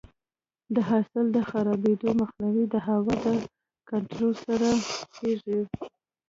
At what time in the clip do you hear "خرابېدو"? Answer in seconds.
1.49-2.09